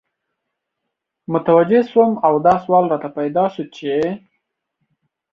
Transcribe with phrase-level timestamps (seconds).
[1.33, 3.93] متوجه سوم او دا سوال راته پیدا سو چی